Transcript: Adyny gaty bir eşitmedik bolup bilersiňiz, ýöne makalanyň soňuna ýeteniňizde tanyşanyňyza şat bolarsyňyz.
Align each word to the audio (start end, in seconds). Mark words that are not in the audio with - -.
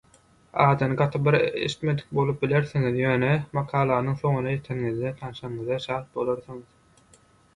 Adyny 0.63 0.93
gaty 0.99 1.17
bir 1.25 1.33
eşitmedik 1.65 2.07
bolup 2.19 2.39
bilersiňiz, 2.45 2.97
ýöne 3.03 3.29
makalanyň 3.57 4.17
soňuna 4.23 4.53
ýeteniňizde 4.55 5.11
tanyşanyňyza 5.19 5.77
şat 5.85 6.09
bolarsyňyz. 6.17 7.21